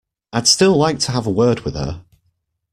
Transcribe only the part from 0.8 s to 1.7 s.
to have a word